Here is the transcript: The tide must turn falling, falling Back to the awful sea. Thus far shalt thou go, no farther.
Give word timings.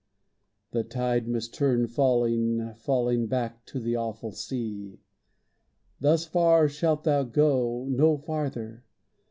The 0.71 0.83
tide 0.83 1.27
must 1.27 1.53
turn 1.53 1.85
falling, 1.87 2.73
falling 2.73 3.27
Back 3.27 3.63
to 3.67 3.79
the 3.79 3.95
awful 3.95 4.31
sea. 4.31 4.99
Thus 5.99 6.25
far 6.25 6.67
shalt 6.67 7.03
thou 7.03 7.21
go, 7.21 7.85
no 7.87 8.17
farther. 8.17 8.83